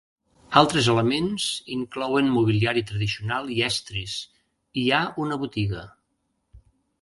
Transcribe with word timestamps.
Altres 0.59 0.87
elements 0.93 1.43
inclouen 1.75 2.31
mobiliari 2.37 2.83
tradicional 2.93 3.51
i 3.57 3.59
estris, 3.67 4.17
i 4.85 4.87
hi 4.87 4.89
ha 4.95 5.03
una 5.27 5.39
botiga. 5.45 5.85